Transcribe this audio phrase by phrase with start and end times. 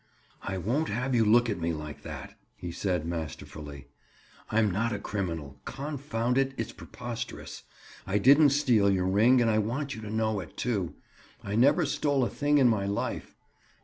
[0.41, 3.89] "I won't have you look at me like that," he said masterfully.
[4.49, 5.61] "I'm not a criminal.
[5.63, 7.61] Confound it, it's preposterous.
[8.07, 10.95] I didn't steal your ring and I want you to know it, too.
[11.43, 13.35] I never stole a thing in my life."